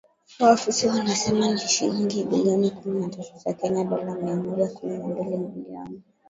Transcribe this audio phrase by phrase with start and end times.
[0.39, 5.07] Maafisa wanasema ni shilingi bilioni kumi na tatu za Kenya dola mia moja kumi na
[5.07, 6.01] mbili milioni.